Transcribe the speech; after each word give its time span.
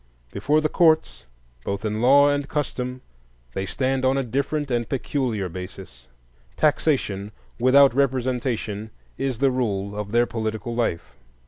Before 0.31 0.61
the 0.61 0.67
courts, 0.67 1.25
both 1.63 1.85
in 1.85 2.01
law 2.01 2.27
and 2.27 2.49
custom, 2.49 3.01
they 3.53 3.67
stand 3.67 4.03
on 4.03 4.17
a 4.17 4.23
different 4.23 4.71
and 4.71 4.89
peculiar 4.89 5.47
basis. 5.47 6.07
Taxation 6.57 7.31
without 7.59 7.93
representation 7.93 8.89
is 9.19 9.37
the 9.37 9.51
rule 9.51 9.95
of 9.95 10.11
their 10.11 10.25
political 10.25 10.73
life. 10.73 11.17